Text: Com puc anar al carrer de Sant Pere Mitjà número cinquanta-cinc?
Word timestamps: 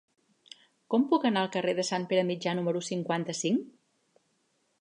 Com 0.93 1.05
puc 1.11 1.27
anar 1.29 1.43
al 1.45 1.51
carrer 1.57 1.75
de 1.81 1.87
Sant 1.91 2.09
Pere 2.13 2.25
Mitjà 2.31 2.57
número 2.61 2.85
cinquanta-cinc? 2.91 3.73